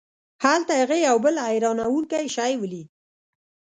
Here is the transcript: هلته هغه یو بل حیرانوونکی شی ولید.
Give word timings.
هلته 0.43 0.71
هغه 0.81 0.97
یو 1.07 1.17
بل 1.25 1.35
حیرانوونکی 1.47 2.25
شی 2.35 2.51
ولید. 2.61 2.87